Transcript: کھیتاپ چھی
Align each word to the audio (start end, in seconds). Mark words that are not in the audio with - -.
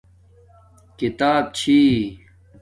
کھیتاپ 0.97 1.45
چھی 1.57 1.79